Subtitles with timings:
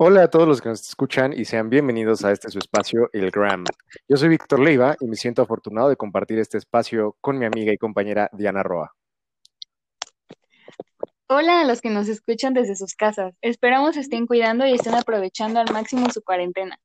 [0.00, 3.32] Hola a todos los que nos escuchan y sean bienvenidos a este su espacio, El
[3.32, 3.64] Gram.
[4.08, 7.72] Yo soy Víctor Leiva y me siento afortunado de compartir este espacio con mi amiga
[7.72, 8.94] y compañera Diana Roa.
[11.26, 13.34] Hola a los que nos escuchan desde sus casas.
[13.40, 16.78] Esperamos estén cuidando y estén aprovechando al máximo su cuarentena.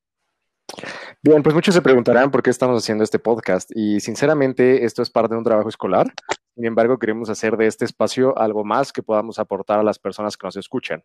[1.21, 5.09] Bien, pues muchos se preguntarán por qué estamos haciendo este podcast y sinceramente esto es
[5.09, 6.13] parte de un trabajo escolar.
[6.55, 10.37] Sin embargo, queremos hacer de este espacio algo más que podamos aportar a las personas
[10.37, 11.03] que nos escuchan.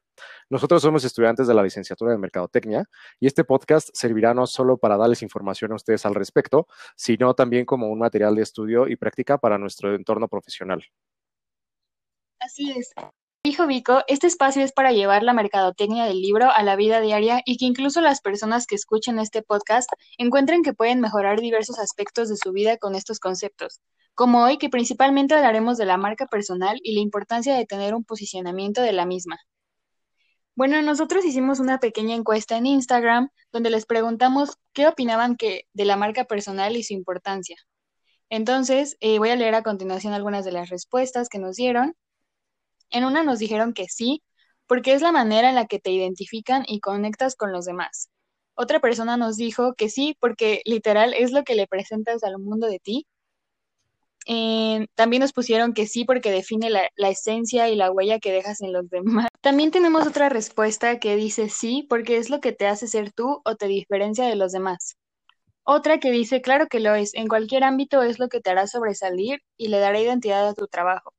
[0.51, 2.85] Nosotros somos estudiantes de la licenciatura de Mercadotecnia
[3.19, 6.67] y este podcast servirá no solo para darles información a ustedes al respecto,
[6.97, 10.85] sino también como un material de estudio y práctica para nuestro entorno profesional.
[12.41, 12.93] Así es.
[13.49, 17.41] Dijo Vico, este espacio es para llevar la mercadotecnia del libro a la vida diaria
[17.47, 19.89] y que incluso las personas que escuchen este podcast
[20.19, 23.81] encuentren que pueden mejorar diversos aspectos de su vida con estos conceptos
[24.15, 28.05] como hoy que principalmente hablaremos de la marca personal y la importancia de tener un
[28.05, 29.39] posicionamiento de la misma.
[30.55, 35.87] Bueno, nosotros hicimos una pequeña encuesta en Instagram donde les preguntamos qué opinaban que, de
[35.87, 37.57] la marca personal y su importancia.
[38.29, 41.95] Entonces, eh, voy a leer a continuación algunas de las respuestas que nos dieron.
[42.91, 44.23] En una nos dijeron que sí,
[44.67, 48.11] porque es la manera en la que te identifican y conectas con los demás.
[48.55, 52.67] Otra persona nos dijo que sí, porque literal es lo que le presentas al mundo
[52.67, 53.07] de ti
[54.31, 58.31] eh, también nos pusieron que sí porque define la, la, esencia y la huella que
[58.31, 59.29] dejas en los demás.
[59.41, 63.41] También tenemos otra respuesta que dice sí porque es lo que te hace ser tú
[63.43, 64.99] o te diferencia de los demás.
[65.65, 68.67] Otra que dice claro que lo es, en cualquier ámbito es lo que te hará
[68.67, 71.15] sobresalir y le dará identidad a tu trabajo.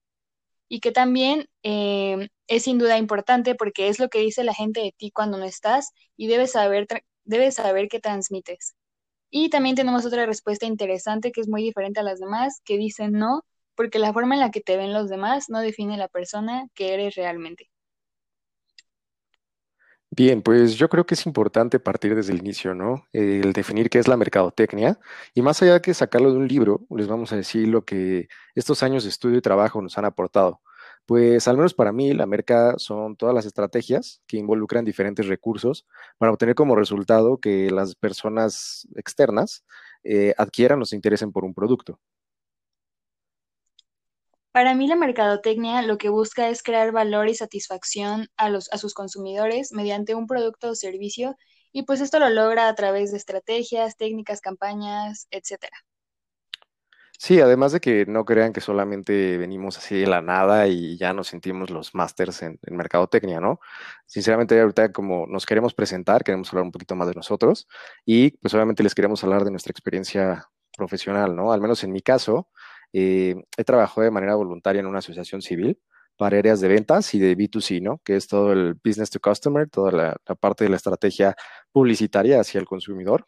[0.69, 4.81] Y que también eh, es sin duda importante porque es lo que dice la gente
[4.81, 6.87] de ti cuando no estás y debes saber,
[7.25, 8.75] debes saber qué transmites.
[9.31, 13.09] Y también tenemos otra respuesta interesante que es muy diferente a las demás, que dice
[13.09, 13.43] no,
[13.75, 16.93] porque la forma en la que te ven los demás no define la persona que
[16.93, 17.69] eres realmente.
[20.11, 23.07] Bien, pues yo creo que es importante partir desde el inicio, ¿no?
[23.13, 24.99] El definir qué es la mercadotecnia
[25.35, 28.81] y más allá de sacarlo de un libro, les vamos a decir lo que estos
[28.83, 30.61] años de estudio y trabajo nos han aportado.
[31.09, 35.87] Pues al menos para mí la merca son todas las estrategias que involucran diferentes recursos
[36.19, 39.65] para obtener como resultado que las personas externas
[40.03, 41.99] eh, adquieran o se interesen por un producto.
[44.51, 48.77] Para mí la mercadotecnia lo que busca es crear valor y satisfacción a, los, a
[48.77, 51.35] sus consumidores mediante un producto o servicio
[51.71, 55.75] y pues esto lo logra a través de estrategias, técnicas, campañas, etcétera.
[57.21, 61.11] Sí, además de que no crean que solamente venimos así de la nada y ya
[61.11, 63.59] nos sentimos los másters en, mercadotecnia, ¿no?
[64.05, 67.67] Sinceramente, ahorita como nos queremos presentar, queremos hablar un poquito más de nosotros
[68.05, 70.47] y pues obviamente les queremos hablar de nuestra experiencia
[70.77, 71.51] profesional, ¿no?
[71.51, 72.47] Al menos en mi caso,
[72.93, 75.77] eh, he trabajado de manera voluntaria en una asociación civil
[76.15, 78.01] para áreas de ventas y de B2C, ¿no?
[78.05, 81.35] Que es todo el business to customer, toda la parte de la estrategia
[81.73, 83.27] publicitaria hacia el consumidor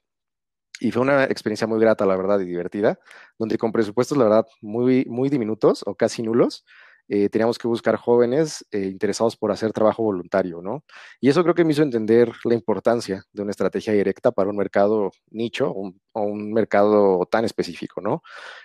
[0.81, 2.99] y fue una experiencia muy grata, la verdad, y divertida,
[3.37, 6.65] donde con presupuestos, la verdad, muy, muy diminutos o casi nulos,
[7.07, 10.83] eh, teníamos que buscar jóvenes eh, interesados por hacer trabajo voluntario, ¿no?
[11.19, 14.57] Y eso creo que me hizo entender la importancia de una estrategia directa para un
[14.57, 18.21] mercado nicho o un mercado tan específico, ¿no?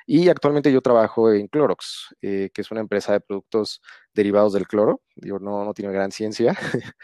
[0.06, 3.80] Y actualmente yo trabajo en Clorox, eh, que es una empresa de productos
[4.14, 6.56] derivados del cloro, digo, no, no tiene gran ciencia,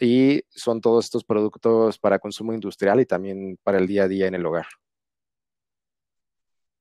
[0.00, 4.26] y son todos estos productos para consumo industrial y también para el día a día
[4.26, 4.66] en el hogar.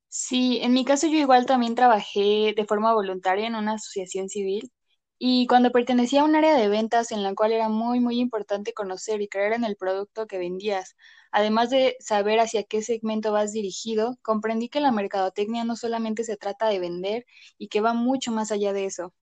[0.10, 4.72] Sí, en mi caso yo igual también trabajé de forma voluntaria en una asociación civil
[5.20, 8.74] y cuando pertenecía a un área de ventas en la cual era muy, muy importante
[8.74, 10.96] conocer y creer en el producto que vendías,
[11.32, 16.38] además de saber hacia qué segmento vas dirigido, comprendí que la mercadotecnia no solamente se
[16.38, 17.26] trata de vender
[17.58, 19.14] y que va mucho más allá de eso.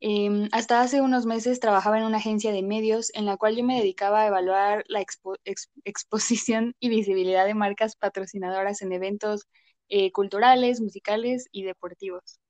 [0.00, 3.64] Em, hasta hace unos meses trabajaba en una agencia de medios en la cual yo
[3.64, 5.02] me dedicaba a evaluar la
[5.84, 9.46] exposición y visibilidad de marcas patrocinadoras en eventos
[9.88, 12.40] eh, culturales, musicales y deportivos.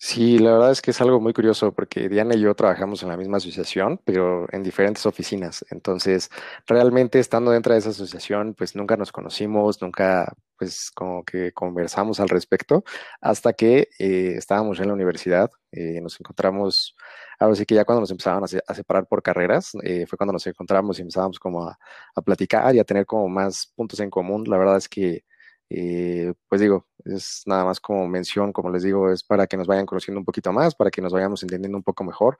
[0.00, 3.08] Sí, la verdad es que es algo muy curioso porque Diana y yo trabajamos en
[3.08, 5.64] la misma asociación, pero en diferentes oficinas.
[5.70, 6.30] Entonces,
[6.68, 12.20] realmente estando dentro de esa asociación, pues nunca nos conocimos, nunca pues como que conversamos
[12.20, 12.84] al respecto,
[13.20, 16.94] hasta que eh, estábamos en la universidad, eh, nos encontramos,
[17.40, 20.98] ahora sí que ya cuando nos empezaban a, separar por carreras, fue cuando nos encontramos
[20.98, 21.78] y empezábamos como a,
[22.14, 24.44] a platicar y a tener como más puntos en común.
[24.46, 25.24] La verdad es que
[25.70, 29.66] eh, pues digo, es nada más como mención, como les digo, es para que nos
[29.66, 32.38] vayan conociendo un poquito más, para que nos vayamos entendiendo un poco mejor.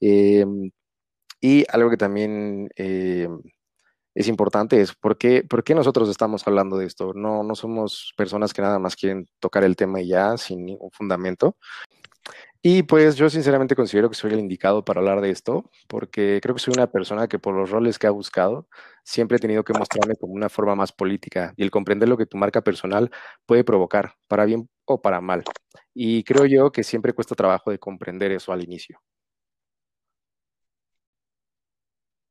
[0.00, 0.44] Eh,
[1.40, 3.28] y algo que también eh,
[4.14, 7.12] es importante es por qué, por qué nosotros estamos hablando de esto.
[7.14, 10.90] No, no somos personas que nada más quieren tocar el tema y ya, sin ningún
[10.90, 11.56] fundamento.
[12.70, 16.54] Y pues yo sinceramente considero que soy el indicado para hablar de esto, porque creo
[16.54, 18.68] que soy una persona que por los roles que ha buscado,
[19.04, 22.26] siempre he tenido que mostrarme como una forma más política y el comprender lo que
[22.26, 23.10] tu marca personal
[23.46, 25.44] puede provocar, para bien o para mal.
[25.94, 29.00] Y creo yo que siempre cuesta trabajo de comprender eso al inicio.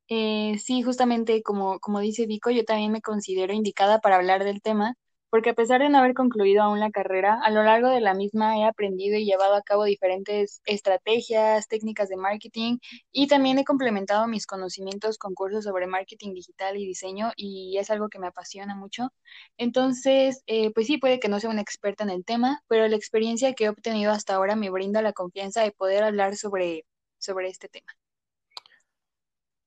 [0.06, 4.62] Eh, sí, justamente como, como dice Vico, yo también me considero indicada para hablar del
[4.62, 4.94] tema,
[5.30, 8.14] porque a pesar de no haber concluido aún la carrera, a lo largo de la
[8.14, 12.78] misma he aprendido y llevado a cabo diferentes estrategias, técnicas de marketing
[13.12, 17.90] y también he complementado mis conocimientos con cursos sobre marketing digital y diseño y es
[17.90, 19.12] algo que me apasiona mucho.
[19.58, 22.96] Entonces, eh, pues sí, puede que no sea una experta en el tema, pero la
[22.96, 26.84] experiencia que he obtenido hasta ahora me brinda la confianza de poder hablar sobre,
[27.18, 27.92] sobre este tema.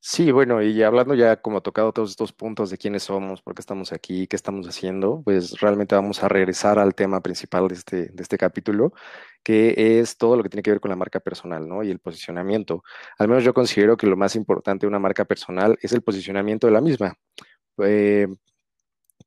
[0.03, 3.61] Sí, bueno, y hablando ya como tocado todos estos puntos de quiénes somos, por qué
[3.61, 7.95] estamos aquí, qué estamos haciendo, pues realmente vamos a regresar al tema principal de este,
[8.07, 8.93] de este capítulo,
[9.43, 11.83] que es todo lo que tiene que ver con la marca personal, ¿no?
[11.83, 12.83] Y el posicionamiento.
[13.19, 16.65] Al menos yo considero que lo más importante de una marca personal es el posicionamiento
[16.65, 17.13] de la misma.
[17.77, 18.27] Eh,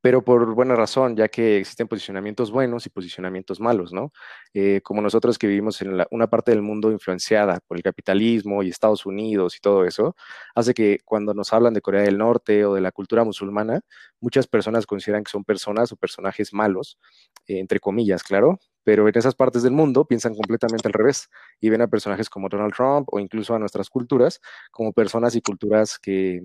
[0.05, 4.12] pero por buena razón, ya que existen posicionamientos buenos y posicionamientos malos, ¿no?
[4.53, 8.69] Eh, como nosotros que vivimos en una parte del mundo influenciada por el capitalismo y
[8.69, 10.15] Estados Unidos y todo eso,
[10.55, 13.81] hace que cuando nos hablan de Corea del Norte o de la cultura musulmana,
[14.21, 16.99] muchas personas consideran que son personas o personajes malos,
[17.47, 21.31] eh, entre comillas, claro, pero en esas partes del mundo piensan completamente al revés
[21.62, 25.41] y ven a personajes como Donald Trump o incluso a nuestras culturas como personas y
[25.41, 26.43] culturas que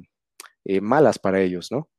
[0.65, 1.89] eh, malas para ellos, ¿no?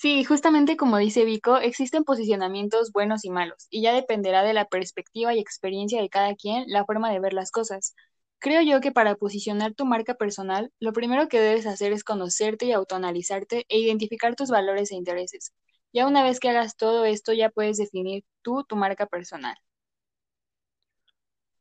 [0.00, 4.64] Sí, justamente como dice Vico, existen posicionamientos buenos y malos, y ya dependerá de la
[4.64, 7.94] perspectiva y experiencia de cada quien la forma de ver las cosas.
[8.38, 12.64] Creo yo que para posicionar tu marca personal, lo primero que debes hacer es conocerte
[12.66, 15.52] y autoanalizarte e identificar tus valores e intereses.
[15.92, 19.56] Ya una vez que hagas todo esto, ya puedes definir tú tu marca personal.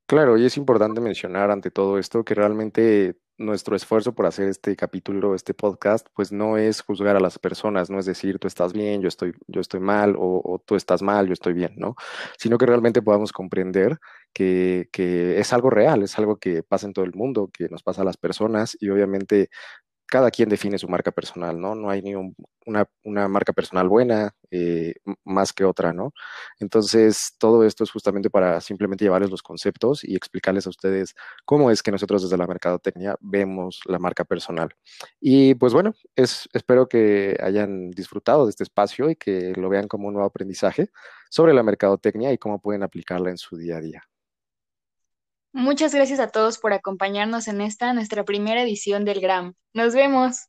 [0.10, 4.76] Claro, y es importante mencionar ante todo esto que realmente nuestro esfuerzo por hacer este
[4.76, 8.74] capítulo, este podcast, pues no es juzgar a las personas, no es decir tú estás
[8.74, 11.96] bien, yo estoy, yo estoy mal, o, tú estás mal, yo estoy bien, ¿no?
[12.40, 14.00] Sino que realmente podamos comprender
[14.34, 17.84] que, que es algo real, es algo que pasa en todo el mundo, que nos
[17.84, 19.50] pasa a las personas y obviamente
[20.10, 21.76] cada quien define su marca personal, ¿no?
[21.76, 22.36] No hay ni un-
[22.66, 24.96] una, marca personal buena eh,
[25.26, 26.14] más que otra, ¿no?
[26.60, 31.16] Entonces, todo esto es justamente para simplemente llevarles los conceptos y explicarles a ustedes
[31.46, 34.70] cómo es que nosotros desde la mercadotecnia vemos la marca personal.
[35.20, 39.88] Y pues bueno, es, espero que hayan disfrutado de este espacio y que lo vean
[39.88, 40.90] como un nuevo aprendizaje
[41.30, 44.04] sobre la mercadotecnia y cómo pueden aplicarla en su día a día.
[45.52, 49.54] Muchas gracias a todos por acompañarnos en esta, nuestra primera edición del Gram.
[49.74, 50.48] Nos vemos.